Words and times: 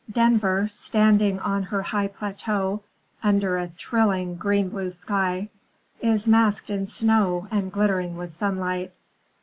Denver, 0.11 0.67
standing 0.67 1.37
on 1.41 1.61
her 1.61 1.83
high 1.83 2.07
plateau 2.07 2.81
under 3.21 3.59
a 3.59 3.67
thrilling 3.67 4.33
green 4.35 4.69
blue 4.69 4.89
sky, 4.89 5.47
is 6.01 6.27
masked 6.27 6.71
in 6.71 6.87
snow 6.87 7.47
and 7.51 7.71
glittering 7.71 8.17
with 8.17 8.31
sunlight. 8.31 8.93